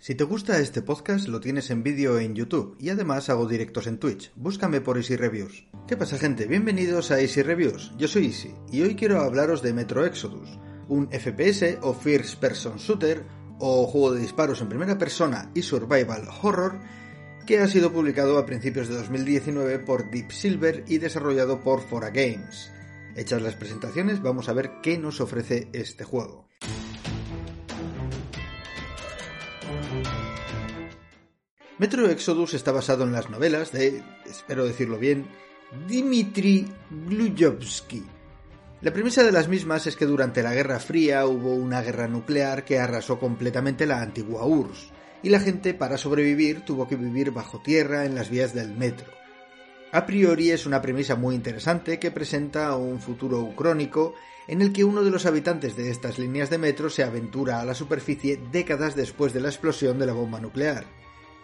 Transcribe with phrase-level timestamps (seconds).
[0.00, 3.88] Si te gusta este podcast, lo tienes en vídeo en YouTube y además hago directos
[3.88, 4.30] en Twitch.
[4.36, 5.66] Búscame por Easy Reviews.
[5.88, 6.46] ¿Qué pasa, gente?
[6.46, 7.92] Bienvenidos a Easy Reviews.
[7.98, 12.76] Yo soy Easy y hoy quiero hablaros de Metro Exodus, un FPS o First Person
[12.76, 13.24] Shooter
[13.58, 16.78] o juego de disparos en primera persona y survival horror
[17.44, 22.10] que ha sido publicado a principios de 2019 por Deep Silver y desarrollado por Fora
[22.10, 22.70] Games.
[23.16, 26.48] Hechas las presentaciones, vamos a ver qué nos ofrece este juego.
[31.78, 35.28] Metro Exodus está basado en las novelas de, espero decirlo bien,
[35.86, 38.04] Dmitry Gluyovsky.
[38.80, 42.64] La premisa de las mismas es que durante la Guerra Fría hubo una guerra nuclear
[42.64, 44.90] que arrasó completamente la antigua URSS,
[45.22, 49.06] y la gente para sobrevivir tuvo que vivir bajo tierra en las vías del metro.
[49.92, 54.14] A priori es una premisa muy interesante que presenta un futuro ucrónico
[54.48, 57.64] en el que uno de los habitantes de estas líneas de metro se aventura a
[57.64, 60.97] la superficie décadas después de la explosión de la bomba nuclear.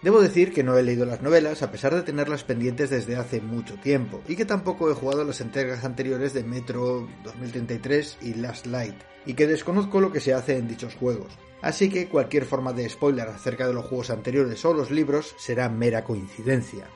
[0.05, 3.41] Debo decir que no he leído las novelas a pesar de tenerlas pendientes desde hace
[3.41, 8.67] mucho tiempo y que tampoco he jugado las entregas anteriores de Metro 2033 y Last
[8.67, 11.33] Light y que desconozco lo que se hace en dichos juegos.
[11.63, 15.71] Así que cualquier forma de spoiler acerca de los juegos anteriores o los libros será
[15.71, 16.87] mera coincidencia.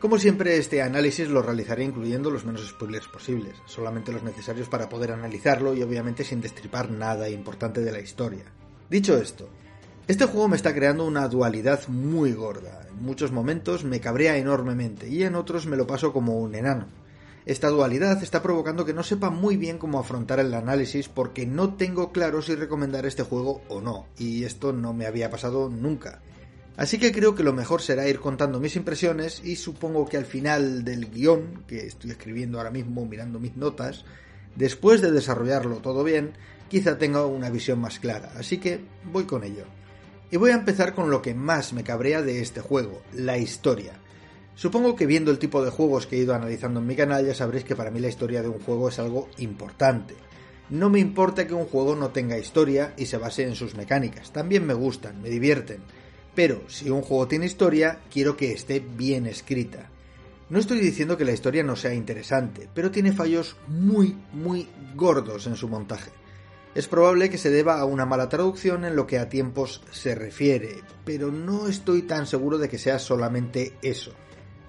[0.00, 4.88] Como siempre, este análisis lo realizaré incluyendo los menos spoilers posibles, solamente los necesarios para
[4.88, 8.44] poder analizarlo y obviamente sin destripar nada importante de la historia.
[8.88, 9.50] Dicho esto,
[10.08, 12.86] este juego me está creando una dualidad muy gorda.
[12.88, 16.86] En muchos momentos me cabrea enormemente y en otros me lo paso como un enano.
[17.44, 21.74] Esta dualidad está provocando que no sepa muy bien cómo afrontar el análisis porque no
[21.74, 26.22] tengo claro si recomendar este juego o no, y esto no me había pasado nunca.
[26.78, 30.24] Así que creo que lo mejor será ir contando mis impresiones y supongo que al
[30.24, 34.06] final del guion, que estoy escribiendo ahora mismo mirando mis notas,
[34.56, 36.32] después de desarrollarlo todo bien,
[36.70, 38.80] quizá tenga una visión más clara, así que
[39.12, 39.64] voy con ello.
[40.30, 43.94] Y voy a empezar con lo que más me cabrea de este juego, la historia.
[44.54, 47.34] Supongo que viendo el tipo de juegos que he ido analizando en mi canal ya
[47.34, 50.14] sabréis que para mí la historia de un juego es algo importante.
[50.68, 54.32] No me importa que un juego no tenga historia y se base en sus mecánicas,
[54.32, 55.80] también me gustan, me divierten.
[56.34, 59.88] Pero si un juego tiene historia, quiero que esté bien escrita.
[60.50, 65.46] No estoy diciendo que la historia no sea interesante, pero tiene fallos muy, muy gordos
[65.46, 66.10] en su montaje.
[66.74, 70.14] Es probable que se deba a una mala traducción en lo que a tiempos se
[70.14, 74.12] refiere, pero no estoy tan seguro de que sea solamente eso.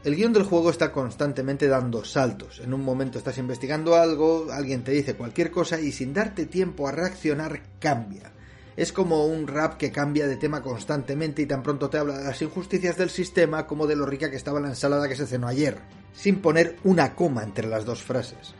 [0.05, 2.61] El guion del juego está constantemente dando saltos.
[2.61, 6.87] En un momento estás investigando algo, alguien te dice cualquier cosa y sin darte tiempo
[6.87, 8.31] a reaccionar cambia.
[8.77, 12.23] Es como un rap que cambia de tema constantemente y tan pronto te habla de
[12.23, 15.49] las injusticias del sistema como de lo rica que estaba la ensalada que se cenó
[15.49, 15.79] ayer,
[16.13, 18.55] sin poner una coma entre las dos frases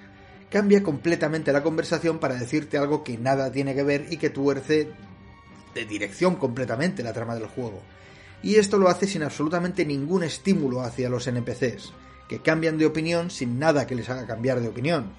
[0.49, 4.91] cambia completamente la conversación para decirte algo que nada tiene que ver y que tuerce
[5.73, 7.81] de dirección completamente la trama del juego.
[8.41, 11.93] Y esto lo hace sin absolutamente ningún estímulo hacia los NPCs,
[12.27, 15.11] que cambian de opinión sin nada que les haga cambiar de opinión.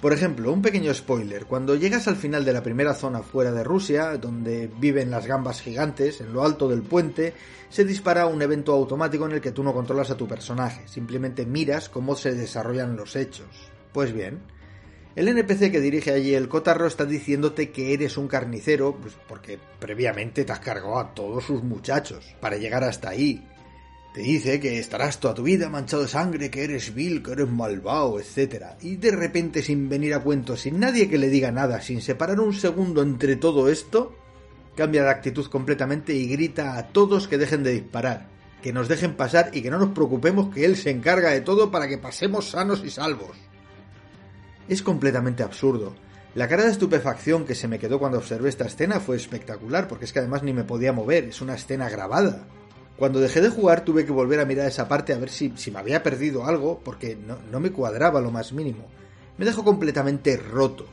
[0.00, 3.64] Por ejemplo, un pequeño spoiler, cuando llegas al final de la primera zona fuera de
[3.64, 7.32] Rusia, donde viven las gambas gigantes, en lo alto del puente,
[7.70, 11.46] se dispara un evento automático en el que tú no controlas a tu personaje, simplemente
[11.46, 13.46] miras cómo se desarrollan los hechos.
[13.92, 14.40] Pues bien,
[15.16, 19.58] el NPC que dirige allí el cotarro está diciéndote que eres un carnicero, pues porque
[19.78, 23.46] previamente te has cargado a todos sus muchachos para llegar hasta ahí.
[24.12, 27.48] Te dice que estarás toda tu vida manchado de sangre, que eres vil, que eres
[27.48, 28.66] malvado, etc.
[28.80, 32.40] Y de repente, sin venir a cuento, sin nadie que le diga nada, sin separar
[32.40, 34.16] un segundo entre todo esto,
[34.76, 38.28] cambia de actitud completamente y grita a todos que dejen de disparar,
[38.62, 41.70] que nos dejen pasar y que no nos preocupemos que él se encarga de todo
[41.70, 43.36] para que pasemos sanos y salvos.
[44.68, 45.94] Es completamente absurdo.
[46.34, 50.04] La cara de estupefacción que se me quedó cuando observé esta escena fue espectacular, porque
[50.04, 52.46] es que además ni me podía mover, es una escena grabada.
[52.96, 55.78] Cuando dejé de jugar tuve que volver a mirar esa parte a ver si, me
[55.78, 58.86] había perdido algo, porque no, no me cuadraba lo más mínimo.
[59.36, 60.86] Me dejó completamente roto.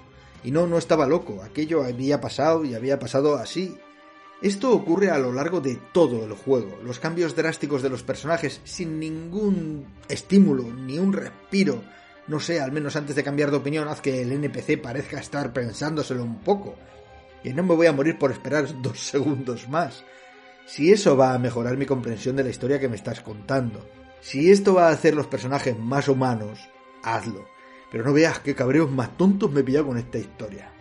[0.44, 3.78] Y no, no estaba loco, aquello había pasado y había pasado así.
[4.42, 8.60] Esto ocurre a lo largo de todo el juego, los cambios drásticos de los personajes
[8.64, 11.84] sin ningún estímulo, ni un respiro,
[12.32, 15.52] no sé, al menos antes de cambiar de opinión, haz que el NPC parezca estar
[15.52, 16.76] pensándoselo un poco.
[17.44, 20.06] Y no me voy a morir por esperar dos segundos más.
[20.66, 23.86] Si eso va a mejorar mi comprensión de la historia que me estás contando,
[24.22, 26.70] si esto va a hacer los personajes más humanos,
[27.04, 27.50] hazlo.
[27.92, 30.72] Pero no veas qué cabreos más tontos me he pillado con esta historia.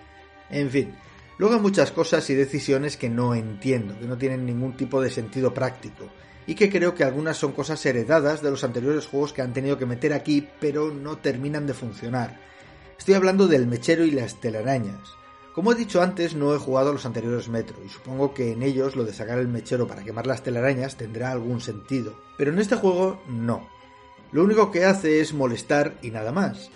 [0.51, 0.95] En fin,
[1.37, 5.11] luego hay muchas cosas y decisiones que no entiendo, que no tienen ningún tipo de
[5.11, 6.13] sentido práctico,
[6.47, 9.79] y que creo que algunas son cosas heredadas de los anteriores juegos que han tenido
[9.79, 12.41] que meter aquí, pero no terminan de funcionar.
[12.99, 15.15] Estoy hablando del mechero y las telarañas.
[15.55, 18.63] Como he dicho antes, no he jugado a los anteriores Metro, y supongo que en
[18.63, 22.21] ellos lo de sacar el mechero para quemar las telarañas tendrá algún sentido.
[22.39, 23.69] Pero en este juego no.
[24.33, 26.71] Lo único que hace es molestar y nada más.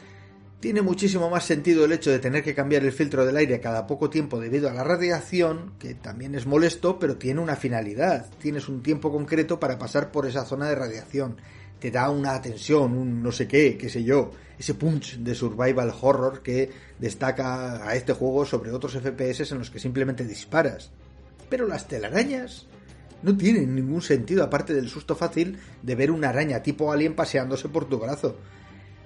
[0.65, 3.87] Tiene muchísimo más sentido el hecho de tener que cambiar el filtro del aire cada
[3.87, 8.31] poco tiempo debido a la radiación, que también es molesto, pero tiene una finalidad.
[8.39, 11.37] Tienes un tiempo concreto para pasar por esa zona de radiación.
[11.79, 15.93] Te da una tensión, un no sé qué, qué sé yo, ese punch de survival
[16.01, 20.93] horror que destaca a este juego sobre otros FPS en los que simplemente disparas.
[21.51, 22.69] Pero las telarañas
[23.23, 27.69] no tienen ningún sentido aparte del susto fácil de ver una araña tipo alien paseándose
[27.69, 28.39] por tu brazo.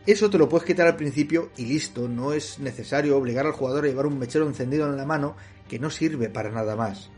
[0.09, 3.85] Eso te lo puedes quitar al principio y listo, no es necesario obligar al jugador
[3.85, 5.37] a llevar un mechero encendido en la mano
[5.69, 7.11] que no sirve para nada más.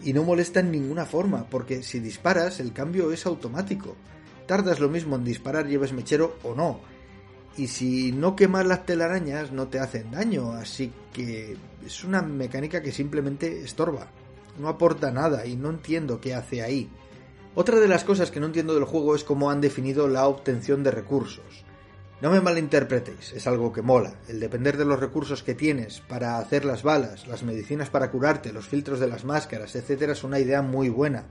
[0.00, 3.96] Y no molesta en ninguna forma, porque si disparas el cambio es automático.
[4.46, 6.78] Tardas lo mismo en disparar lleves mechero o no.
[7.56, 12.80] Y si no quemas las telarañas no te hacen daño, así que es una mecánica
[12.80, 14.06] que simplemente estorba.
[14.56, 16.88] No aporta nada y no entiendo qué hace ahí.
[17.56, 20.84] Otra de las cosas que no entiendo del juego es cómo han definido la obtención
[20.84, 21.64] de recursos.
[22.20, 24.12] No me malinterpretéis, es algo que mola.
[24.28, 28.52] El depender de los recursos que tienes para hacer las balas, las medicinas para curarte,
[28.52, 30.02] los filtros de las máscaras, etc.
[30.10, 31.24] es una idea muy buena.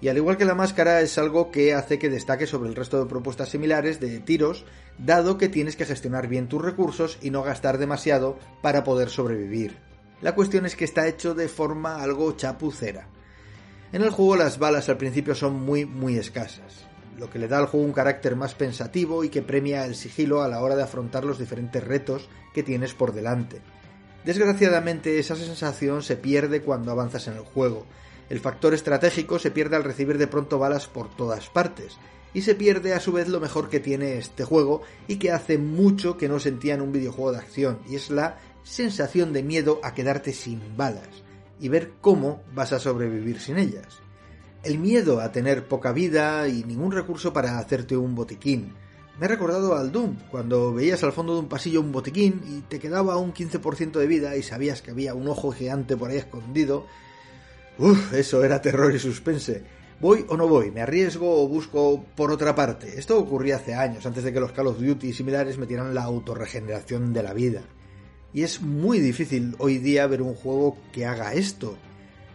[0.00, 2.98] Y al igual que la máscara es algo que hace que destaque sobre el resto
[2.98, 4.64] de propuestas similares de tiros,
[4.98, 9.76] dado que tienes que gestionar bien tus recursos y no gastar demasiado para poder sobrevivir.
[10.20, 13.06] La cuestión es que está hecho de forma algo chapucera.
[13.92, 16.88] En el juego las balas al principio son muy muy escasas
[17.18, 20.42] lo que le da al juego un carácter más pensativo y que premia el sigilo
[20.42, 23.60] a la hora de afrontar los diferentes retos que tienes por delante.
[24.24, 27.84] Desgraciadamente esa sensación se pierde cuando avanzas en el juego.
[28.30, 31.98] El factor estratégico se pierde al recibir de pronto balas por todas partes,
[32.32, 35.56] y se pierde a su vez lo mejor que tiene este juego y que hace
[35.56, 39.78] mucho que no sentía en un videojuego de acción, y es la sensación de miedo
[39.82, 41.08] a quedarte sin balas
[41.60, 44.03] y ver cómo vas a sobrevivir sin ellas
[44.64, 48.72] el miedo a tener poca vida y ningún recurso para hacerte un botiquín.
[49.18, 52.60] Me ha recordado al Doom, cuando veías al fondo de un pasillo un botiquín y
[52.62, 56.16] te quedaba un 15% de vida y sabías que había un ojo gigante por ahí
[56.16, 56.86] escondido.
[57.78, 59.62] Uf, eso era terror y suspense.
[60.00, 60.72] ¿Voy o no voy?
[60.72, 62.98] ¿Me arriesgo o busco por otra parte?
[62.98, 66.02] Esto ocurría hace años, antes de que los Call of Duty y similares metieran la
[66.02, 67.62] autorregeneración de la vida.
[68.32, 71.76] Y es muy difícil hoy día ver un juego que haga esto.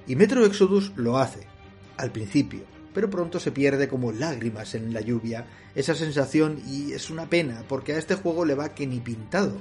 [0.07, 1.58] Y Metro Exodus lo hace
[1.99, 2.61] al principio,
[2.93, 7.63] pero pronto se pierde como lágrimas en la lluvia esa sensación y es una pena
[7.67, 9.57] porque a este juego le va que ni pintado.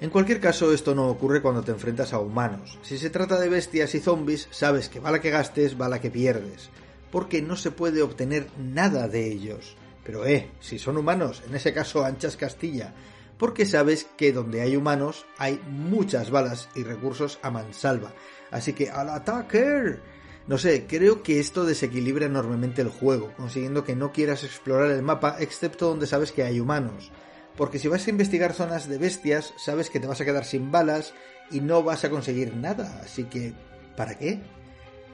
[0.00, 2.78] En cualquier caso, esto no ocurre cuando te enfrentas a humanos.
[2.82, 6.70] Si se trata de bestias y zombies, sabes que bala que gastes, bala que pierdes,
[7.10, 9.76] porque no se puede obtener nada de ellos.
[10.02, 12.94] Pero eh, si son humanos, en ese caso anchas Castilla,
[13.36, 18.14] porque sabes que donde hay humanos hay muchas balas y recursos a mansalva.
[18.50, 19.98] Así que al ataque
[20.46, 25.02] no sé, creo que esto desequilibra enormemente el juego, consiguiendo que no quieras explorar el
[25.02, 27.12] mapa excepto donde sabes que hay humanos.
[27.56, 30.70] Porque si vas a investigar zonas de bestias, sabes que te vas a quedar sin
[30.70, 31.14] balas
[31.50, 33.52] y no vas a conseguir nada, así que
[33.96, 34.40] ¿para qué?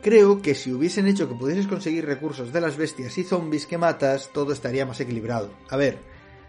[0.02, 3.78] Creo que si hubiesen hecho que pudieses conseguir recursos de las bestias y zombies que
[3.78, 5.50] matas, todo estaría más equilibrado.
[5.68, 5.98] A ver,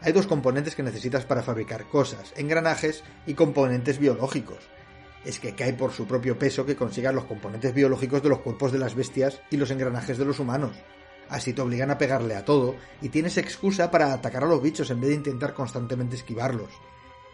[0.02, 4.77] hay dos componentes que necesitas para fabricar cosas, engranajes y componentes biológicos
[5.26, 8.72] es que cae por su propio peso que consigas los componentes biológicos de los cuerpos
[8.72, 10.76] de las bestias y los engranajes de los humanos.
[11.30, 14.90] Así te obligan a pegarle a todo y tienes excusa para atacar a los bichos
[14.90, 16.70] en vez de intentar constantemente esquivarlos.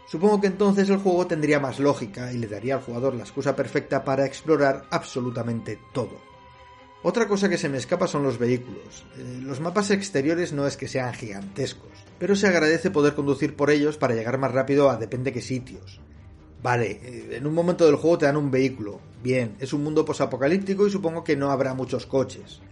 [0.06, 3.56] Supongo que entonces el juego tendría más lógica y le daría al jugador la excusa
[3.56, 6.20] perfecta para explorar absolutamente todo.
[7.02, 9.04] Otra cosa que se me escapa son los vehículos.
[9.16, 13.70] Eh, los mapas exteriores no es que sean gigantescos, pero se agradece poder conducir por
[13.70, 16.00] ellos para llegar más rápido a depende qué sitios.
[16.64, 18.98] Vale, eh, en un momento del juego te dan un vehículo.
[19.22, 22.62] Bien, es un mundo posapocalíptico y supongo que no habrá muchos coches.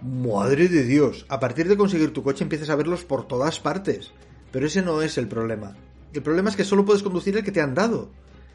[0.00, 4.12] Madre de Dios, a partir de conseguir tu coche empiezas a verlos por todas partes.
[4.52, 5.76] Pero ese no es el problema.
[6.14, 8.08] El problema es que solo puedes conducir el que te han dado.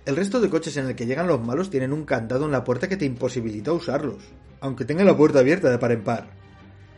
[0.07, 2.63] El resto de coches en el que llegan los malos tienen un candado en la
[2.63, 4.23] puerta que te imposibilita usarlos,
[4.61, 6.40] aunque tengan la puerta abierta de par en par.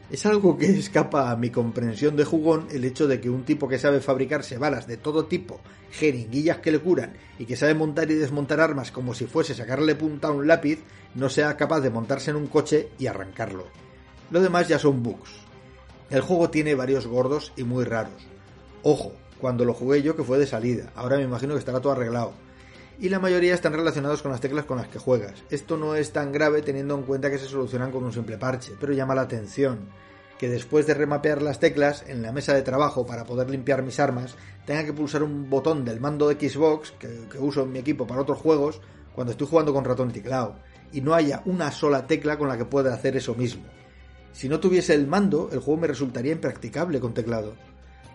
[0.10, 3.67] Es algo que escapa a mi comprensión de jugón el hecho de que un tipo
[3.67, 5.60] que sabe fabricarse balas de todo tipo,
[5.91, 9.95] jeringuillas que le curan y que sabe montar y desmontar armas como si fuese sacarle
[9.95, 10.83] punta a un lápiz,
[11.15, 13.65] no sea capaz de montarse en un coche y arrancarlo.
[14.29, 15.31] Lo demás ya son bugs.
[16.10, 18.27] El juego tiene varios gordos y muy raros.
[18.83, 21.93] Ojo, cuando lo jugué yo que fue de salida, ahora me imagino que estará todo
[21.93, 22.33] arreglado.
[23.00, 25.43] Y la mayoría están relacionados con las teclas con las que juegas.
[25.50, 28.73] Esto no es tan grave teniendo en cuenta que se solucionan con un simple parche,
[28.79, 29.89] pero llama la atención
[30.43, 34.00] que después de remapear las teclas en la mesa de trabajo para poder limpiar mis
[34.00, 34.35] armas,
[34.65, 37.07] tenga que pulsar un botón del mando de Xbox, que,
[37.39, 38.81] uso en mi equipo para otros juegos,
[39.15, 40.55] cuando estoy jugando con ratón y teclado,
[40.91, 43.63] y no haya una sola tecla con la que pueda hacer eso mismo.
[44.33, 47.53] Si no tuviese el mando, el juego me resultaría impracticable con teclado,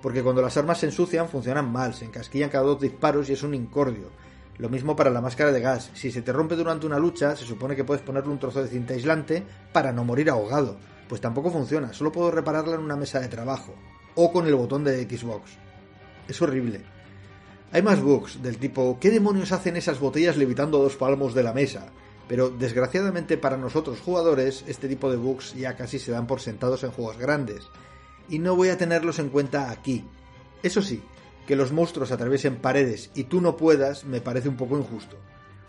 [0.03, 3.43] porque cuando las armas se ensucian funcionan mal, se encasquillan cada dos disparos y es
[3.43, 4.11] un incordio.
[4.59, 7.45] Lo mismo para la máscara de gas, si se te rompe durante una lucha, se
[7.45, 10.77] supone que puedes ponerle un trozo de cinta aislante para no morir ahogado
[11.09, 13.75] pues tampoco funciona, solo puedo repararla en una mesa de trabajo
[14.15, 15.53] o con el botón de Xbox.
[16.29, 16.83] Es horrible.
[17.73, 21.53] Hay más bugs del tipo ¿qué demonios hacen esas botellas levitando dos palmos de la
[21.53, 21.87] mesa?
[22.29, 26.85] Pero desgraciadamente para nosotros jugadores este tipo de bugs ya casi se dan por sentados
[26.85, 27.69] en juegos grandes
[28.29, 30.05] y no voy a tenerlos en cuenta aquí.
[30.63, 31.03] Eso sí,
[31.49, 35.17] que los monstruos atraviesen paredes y tú no puedas me parece un poco injusto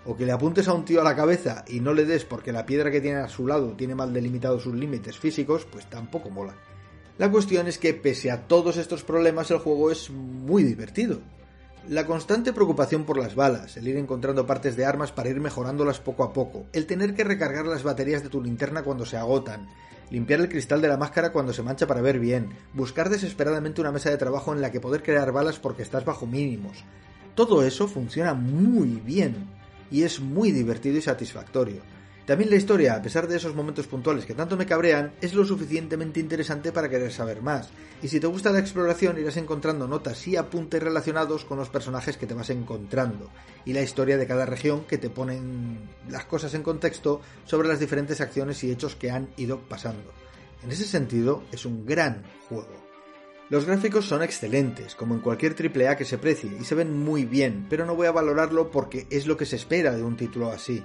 [0.05, 2.51] o que le apuntes a un tío a la cabeza y no le des porque
[2.51, 6.29] la piedra que tiene a su lado tiene mal delimitados sus límites físicos, pues tampoco
[6.29, 6.53] mola.
[7.17, 11.21] La cuestión es que pese a todos estos problemas el juego es muy divertido.
[11.87, 16.01] La constante preocupación por las balas, el ir encontrando partes de armas para ir mejorándolas
[16.01, 19.69] poco a poco, el tener que recargar las baterías de tu linterna cuando se agotan,
[20.09, 23.91] limpiar el cristal de la máscara cuando se mancha para ver bien, buscar desesperadamente una
[23.91, 26.83] mesa de trabajo en la que poder crear balas porque estás bajo mínimos.
[27.35, 29.47] Todo eso funciona muy bien
[29.91, 31.81] y es muy divertido y satisfactorio.
[32.29, 35.43] También la historia, a pesar de esos momentos puntuales que tanto me cabrean, es lo
[35.43, 37.71] suficientemente interesante para querer saber más.
[38.03, 42.17] Y si te gusta la exploración irás encontrando notas y apuntes relacionados con los personajes
[42.17, 43.31] que te vas encontrando
[43.65, 47.79] y la historia de cada región que te ponen las cosas en contexto sobre las
[47.79, 50.13] diferentes acciones y hechos que han ido pasando.
[50.61, 52.89] En ese sentido, es un gran juego.
[53.49, 57.25] Los gráficos son excelentes, como en cualquier AAA que se precie, y se ven muy
[57.25, 60.51] bien, pero no voy a valorarlo porque es lo que se espera de un título
[60.51, 60.83] así.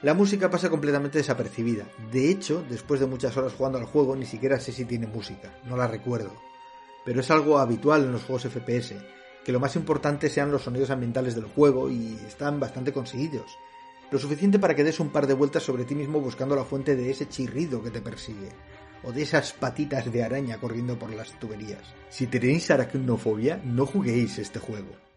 [0.00, 1.84] La música pasa completamente desapercibida.
[2.12, 5.58] De hecho, después de muchas horas jugando al juego, ni siquiera sé si tiene música,
[5.64, 6.32] no la recuerdo.
[7.04, 8.94] Pero es algo habitual en los juegos FPS,
[9.44, 13.58] que lo más importante sean los sonidos ambientales del juego y están bastante conseguidos.
[14.12, 16.94] Lo suficiente para que des un par de vueltas sobre ti mismo buscando la fuente
[16.94, 18.50] de ese chirrido que te persigue
[19.02, 21.82] o de esas patitas de araña corriendo por las tuberías.
[22.08, 25.07] Si tenéis aracnofobia, no juguéis este juego.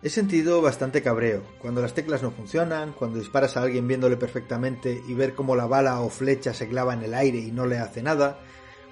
[0.00, 5.02] He sentido bastante cabreo, cuando las teclas no funcionan, cuando disparas a alguien viéndole perfectamente
[5.08, 7.78] y ver cómo la bala o flecha se clava en el aire y no le
[7.78, 8.38] hace nada,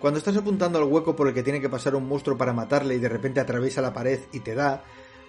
[0.00, 2.96] cuando estás apuntando al hueco por el que tiene que pasar un monstruo para matarle
[2.96, 4.82] y de repente atraviesa la pared y te da,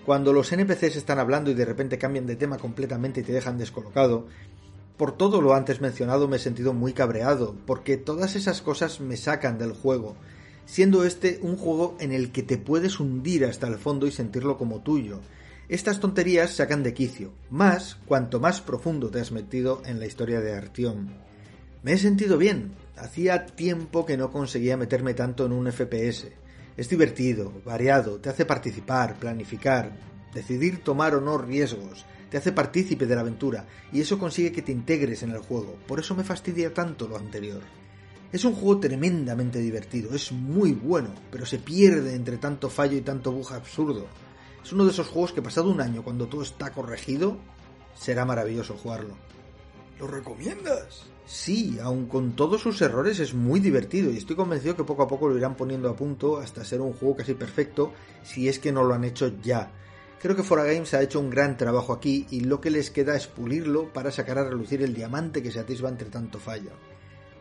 [0.04, 3.60] cuando los NPCs están hablando y de repente cambian de tema completamente y te dejan
[3.60, 4.26] descolocado,
[4.98, 9.16] por todo lo antes mencionado me he sentido muy cabreado, porque todas esas cosas me
[9.16, 10.16] sacan del juego,
[10.66, 14.58] siendo este un juego en el que te puedes hundir hasta el fondo y sentirlo
[14.58, 15.20] como tuyo.
[15.70, 20.40] Estas tonterías sacan de quicio, más cuanto más profundo te has metido en la historia
[20.40, 21.10] de Artyom.
[21.84, 26.28] Me he sentido bien, hacía tiempo que no conseguía meterme tanto en un FPS.
[26.78, 29.92] Es divertido, variado, te hace participar, planificar,
[30.34, 34.62] decidir tomar o no riesgos, te hace partícipe de la aventura y eso consigue que
[34.62, 35.76] te integres en el juego.
[35.86, 37.62] Por eso me fastidia tanto lo anterior.
[38.32, 43.02] Es un juego tremendamente divertido, es muy bueno, pero se pierde entre tanto fallo y
[43.02, 44.08] tanto bug absurdo.
[44.64, 47.38] Es uno de esos juegos que pasado un año, cuando todo está corregido,
[47.96, 49.16] será maravilloso jugarlo.
[50.00, 51.08] ¿Lo recomiendas?
[51.26, 55.08] Sí, aun con todos sus errores es muy divertido y estoy convencido que poco a
[55.08, 57.92] poco lo irán poniendo a punto hasta ser un juego casi perfecto
[58.24, 59.72] si es que no lo han hecho ya.
[60.22, 63.16] Creo que Fora Games ha hecho un gran trabajo aquí y lo que les queda
[63.16, 66.72] es pulirlo para sacar a relucir el diamante que se atisba entre tanto fallo.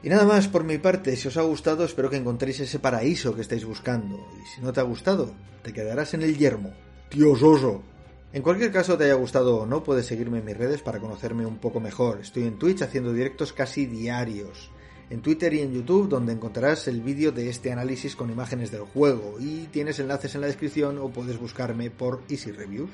[0.02, 3.34] Y nada más por mi parte, si os ha gustado espero que encontréis ese paraíso
[3.34, 5.32] que estáis buscando y si no te ha gustado,
[5.62, 6.74] te quedarás en el yermo.
[7.10, 7.82] Dios oso.
[8.32, 11.46] En cualquier caso, te haya gustado o no, puedes seguirme en mis redes para conocerme
[11.46, 12.20] un poco mejor.
[12.20, 14.70] Estoy en Twitch haciendo directos casi diarios.
[15.08, 18.82] En Twitter y en YouTube, donde encontrarás el vídeo de este análisis con imágenes del
[18.82, 19.36] juego.
[19.38, 22.90] Y tienes enlaces en la descripción o puedes buscarme por Easy Reviews.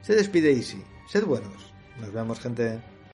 [0.00, 0.82] Se despide Easy.
[1.08, 1.72] Sed buenos.
[2.00, 2.93] Nos vemos, gente.